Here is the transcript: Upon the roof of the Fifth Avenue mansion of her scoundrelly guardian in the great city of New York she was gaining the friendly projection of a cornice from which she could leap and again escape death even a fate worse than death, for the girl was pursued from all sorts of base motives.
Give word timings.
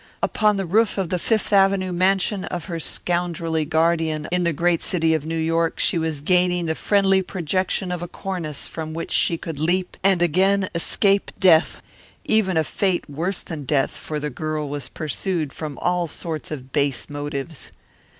Upon 0.23 0.57
the 0.57 0.65
roof 0.65 0.97
of 0.97 1.09
the 1.09 1.19
Fifth 1.19 1.53
Avenue 1.53 1.91
mansion 1.91 2.45
of 2.45 2.65
her 2.65 2.79
scoundrelly 2.79 3.65
guardian 3.65 4.27
in 4.31 4.43
the 4.43 4.51
great 4.51 4.81
city 4.81 5.13
of 5.13 5.27
New 5.27 5.37
York 5.37 5.77
she 5.79 5.99
was 5.99 6.21
gaining 6.21 6.65
the 6.65 6.73
friendly 6.73 7.21
projection 7.21 7.91
of 7.91 8.01
a 8.01 8.07
cornice 8.07 8.67
from 8.67 8.95
which 8.95 9.11
she 9.11 9.37
could 9.37 9.59
leap 9.59 9.97
and 10.03 10.23
again 10.23 10.71
escape 10.73 11.29
death 11.39 11.83
even 12.25 12.57
a 12.57 12.63
fate 12.63 13.07
worse 13.07 13.41
than 13.41 13.63
death, 13.63 13.91
for 13.91 14.19
the 14.19 14.31
girl 14.31 14.67
was 14.69 14.89
pursued 14.89 15.53
from 15.53 15.77
all 15.77 16.07
sorts 16.07 16.49
of 16.49 16.71
base 16.71 17.07
motives. 17.07 17.71